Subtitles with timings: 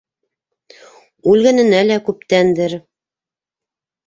[1.33, 2.77] Үлгәненә лә күптәндер...